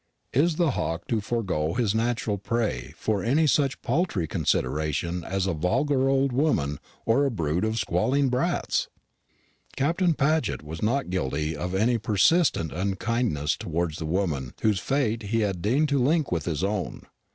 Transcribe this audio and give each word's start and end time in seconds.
Is 0.33 0.55
the 0.55 0.71
hawk 0.71 1.07
to 1.09 1.21
forego 1.21 1.75
his 1.75 1.93
natural 1.93 2.39
prey 2.39 2.95
for 2.97 3.21
any 3.23 3.45
such 3.45 3.79
paltry 3.83 4.25
consideration 4.25 5.23
as 5.23 5.45
a 5.45 5.53
vulgar 5.53 6.09
old 6.09 6.31
woman 6.31 6.79
or 7.05 7.23
a 7.23 7.29
brood 7.29 7.63
of 7.63 7.77
squalling 7.77 8.27
brats? 8.27 8.87
Captain 9.77 10.15
Paget 10.15 10.63
was 10.63 10.81
not 10.81 11.11
guilty 11.11 11.55
of 11.55 11.75
any 11.75 11.99
persistent 11.99 12.71
unkindness 12.73 13.55
towards 13.55 13.99
the 13.99 14.07
woman 14.07 14.55
whose 14.63 14.79
fate 14.79 15.21
he 15.21 15.41
had 15.41 15.61
deigned 15.61 15.89
to 15.89 15.99
link 16.01 16.31
with 16.31 16.45
his 16.45 16.63
own. 16.63 17.03